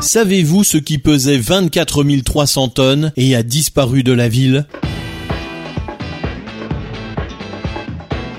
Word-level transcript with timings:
Savez-vous 0.00 0.64
ce 0.64 0.78
qui 0.78 0.96
pesait 0.96 1.36
24 1.36 2.04
300 2.24 2.68
tonnes 2.68 3.12
et 3.18 3.34
a 3.34 3.42
disparu 3.42 4.02
de 4.02 4.12
la 4.12 4.28
ville? 4.28 4.66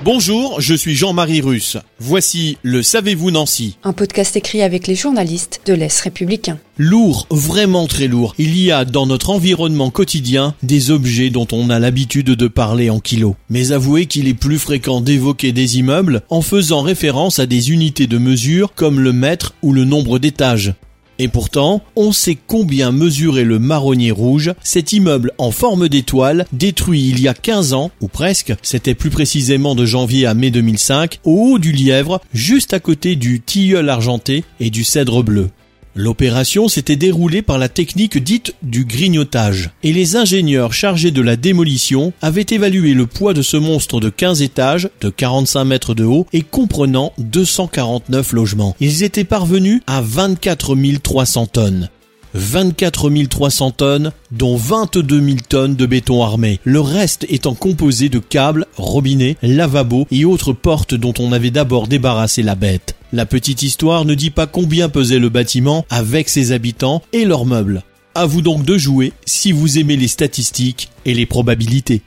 Bonjour, 0.04 0.60
je 0.60 0.74
suis 0.74 0.96
Jean-Marie 0.96 1.40
Russe. 1.40 1.76
Voici 2.00 2.58
le 2.64 2.82
Savez-vous 2.82 3.30
Nancy 3.30 3.76
Un 3.84 3.92
podcast 3.92 4.34
écrit 4.34 4.62
avec 4.62 4.88
les 4.88 4.96
journalistes 4.96 5.60
de 5.64 5.74
l'Est 5.74 6.00
républicain. 6.00 6.58
Lourd, 6.78 7.28
vraiment 7.30 7.86
très 7.86 8.08
lourd. 8.08 8.34
Il 8.38 8.58
y 8.58 8.72
a 8.72 8.84
dans 8.84 9.06
notre 9.06 9.30
environnement 9.30 9.90
quotidien 9.90 10.56
des 10.64 10.90
objets 10.90 11.30
dont 11.30 11.46
on 11.52 11.70
a 11.70 11.78
l'habitude 11.78 12.26
de 12.26 12.48
parler 12.48 12.90
en 12.90 12.98
kilos. 12.98 13.34
Mais 13.50 13.70
avouez 13.70 14.06
qu'il 14.06 14.26
est 14.26 14.34
plus 14.34 14.58
fréquent 14.58 15.00
d'évoquer 15.00 15.52
des 15.52 15.78
immeubles 15.78 16.22
en 16.28 16.42
faisant 16.42 16.82
référence 16.82 17.38
à 17.38 17.46
des 17.46 17.70
unités 17.70 18.08
de 18.08 18.18
mesure 18.18 18.74
comme 18.74 18.98
le 18.98 19.12
mètre 19.12 19.54
ou 19.62 19.72
le 19.72 19.84
nombre 19.84 20.18
d'étages. 20.18 20.74
Et 21.18 21.28
pourtant, 21.28 21.82
on 21.96 22.12
sait 22.12 22.36
combien 22.46 22.92
mesurait 22.92 23.44
le 23.44 23.58
marronnier 23.58 24.10
rouge, 24.10 24.52
cet 24.62 24.92
immeuble 24.92 25.32
en 25.38 25.50
forme 25.50 25.88
d'étoile, 25.88 26.46
détruit 26.52 27.08
il 27.08 27.20
y 27.20 27.28
a 27.28 27.34
15 27.34 27.74
ans, 27.74 27.90
ou 28.00 28.08
presque, 28.08 28.54
c'était 28.62 28.94
plus 28.94 29.10
précisément 29.10 29.74
de 29.74 29.86
janvier 29.86 30.26
à 30.26 30.34
mai 30.34 30.50
2005, 30.50 31.20
au 31.24 31.32
haut 31.32 31.58
du 31.58 31.72
Lièvre, 31.72 32.20
juste 32.32 32.72
à 32.72 32.80
côté 32.80 33.16
du 33.16 33.40
tilleul 33.40 33.88
argenté 33.88 34.44
et 34.60 34.70
du 34.70 34.84
cèdre 34.84 35.22
bleu. 35.22 35.50
L'opération 35.94 36.68
s'était 36.68 36.96
déroulée 36.96 37.42
par 37.42 37.58
la 37.58 37.68
technique 37.68 38.22
dite 38.22 38.54
du 38.62 38.86
grignotage, 38.86 39.70
et 39.82 39.92
les 39.92 40.16
ingénieurs 40.16 40.72
chargés 40.72 41.10
de 41.10 41.20
la 41.20 41.36
démolition 41.36 42.14
avaient 42.22 42.46
évalué 42.48 42.94
le 42.94 43.06
poids 43.06 43.34
de 43.34 43.42
ce 43.42 43.58
monstre 43.58 44.00
de 44.00 44.08
15 44.08 44.40
étages, 44.40 44.88
de 45.02 45.10
45 45.10 45.64
mètres 45.64 45.94
de 45.94 46.04
haut, 46.04 46.26
et 46.32 46.40
comprenant 46.40 47.12
249 47.18 48.32
logements. 48.32 48.74
Ils 48.80 49.02
étaient 49.02 49.24
parvenus 49.24 49.82
à 49.86 50.00
24 50.00 50.74
300 51.02 51.46
tonnes. 51.46 51.90
24 52.32 53.10
300 53.28 53.70
tonnes, 53.72 54.12
dont 54.30 54.56
22 54.56 55.20
000 55.20 55.36
tonnes 55.46 55.76
de 55.76 55.84
béton 55.84 56.22
armé. 56.22 56.58
Le 56.64 56.80
reste 56.80 57.26
étant 57.28 57.54
composé 57.54 58.08
de 58.08 58.18
câbles, 58.18 58.66
robinets, 58.78 59.36
lavabos 59.42 60.06
et 60.10 60.24
autres 60.24 60.54
portes 60.54 60.94
dont 60.94 61.12
on 61.18 61.32
avait 61.32 61.50
d'abord 61.50 61.86
débarrassé 61.86 62.42
la 62.42 62.54
bête. 62.54 62.96
La 63.14 63.26
petite 63.26 63.60
histoire 63.62 64.06
ne 64.06 64.14
dit 64.14 64.30
pas 64.30 64.46
combien 64.46 64.88
pesait 64.88 65.18
le 65.18 65.28
bâtiment 65.28 65.84
avec 65.90 66.30
ses 66.30 66.52
habitants 66.52 67.02
et 67.12 67.26
leurs 67.26 67.44
meubles. 67.44 67.82
À 68.14 68.24
vous 68.24 68.40
donc 68.40 68.64
de 68.64 68.78
jouer 68.78 69.12
si 69.26 69.52
vous 69.52 69.78
aimez 69.78 69.96
les 69.96 70.08
statistiques 70.08 70.90
et 71.04 71.12
les 71.12 71.26
probabilités. 71.26 72.00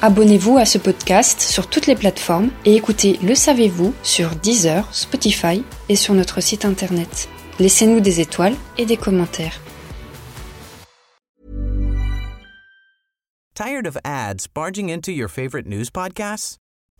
Abonnez-vous 0.00 0.56
à 0.56 0.64
ce 0.64 0.78
podcast 0.78 1.42
sur 1.42 1.68
toutes 1.68 1.86
les 1.86 1.96
plateformes 1.96 2.48
et 2.64 2.76
écoutez 2.76 3.18
Le 3.22 3.34
Savez-vous 3.34 3.92
sur 4.02 4.36
Deezer, 4.36 4.88
Spotify 4.94 5.62
et 5.90 5.96
sur 5.96 6.14
notre 6.14 6.40
site 6.40 6.64
internet. 6.64 7.28
Laissez-nous 7.58 8.00
des 8.00 8.20
étoiles 8.20 8.56
et 8.78 8.86
des 8.86 8.96
commentaires. 8.96 9.60
Tired 13.54 13.86
of 13.86 13.98
ads 14.02 14.46
barging 14.54 14.90
into 14.90 15.12
your 15.12 15.28
favorite 15.28 15.66
news 15.66 15.90
podcasts? 15.92 16.59